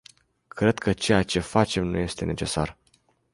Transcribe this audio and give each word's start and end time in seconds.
Cred 0.47 0.79
că 0.79 0.93
ceea 0.93 1.23
ce 1.23 1.39
facem 1.39 1.83
nu 1.85 1.97
este 1.97 2.25
necesar. 2.25 2.77